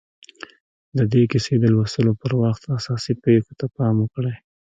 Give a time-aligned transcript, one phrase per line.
[0.97, 4.35] د دې کيسې د لوستلو پر وخت اساسي پېښو ته پام وکړئ.